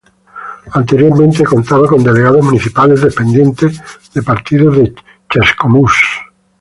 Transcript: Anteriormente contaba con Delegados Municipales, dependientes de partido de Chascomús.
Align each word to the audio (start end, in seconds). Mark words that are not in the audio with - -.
Anteriormente 0.73 1.43
contaba 1.43 1.87
con 1.87 2.03
Delegados 2.03 2.43
Municipales, 2.43 3.01
dependientes 3.01 3.79
de 4.15 4.23
partido 4.23 4.71
de 4.71 4.95
Chascomús. 5.29 5.93